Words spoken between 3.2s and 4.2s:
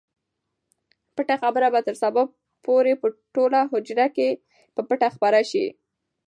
ټوله حجره